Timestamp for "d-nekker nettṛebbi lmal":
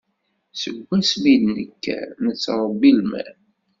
1.41-3.35